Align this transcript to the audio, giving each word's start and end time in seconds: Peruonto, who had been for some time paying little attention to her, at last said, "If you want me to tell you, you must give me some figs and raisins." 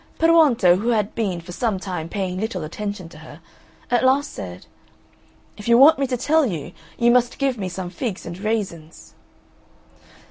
Peruonto, 0.17 0.77
who 0.79 0.87
had 0.87 1.13
been 1.13 1.39
for 1.41 1.51
some 1.51 1.79
time 1.79 2.09
paying 2.09 2.39
little 2.39 2.63
attention 2.63 3.07
to 3.09 3.19
her, 3.19 3.39
at 3.91 4.03
last 4.03 4.33
said, 4.33 4.65
"If 5.57 5.67
you 5.67 5.77
want 5.77 5.99
me 5.99 6.07
to 6.07 6.17
tell 6.17 6.43
you, 6.43 6.71
you 6.97 7.11
must 7.11 7.37
give 7.37 7.55
me 7.59 7.69
some 7.69 7.91
figs 7.91 8.25
and 8.25 8.35
raisins." 8.39 9.13